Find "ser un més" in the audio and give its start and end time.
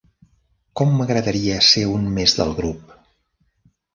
1.67-2.35